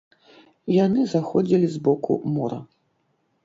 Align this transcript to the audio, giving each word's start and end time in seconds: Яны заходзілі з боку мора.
Яны 0.85 1.01
заходзілі 1.11 1.67
з 1.75 1.85
боку 1.91 2.19
мора. 2.39 2.59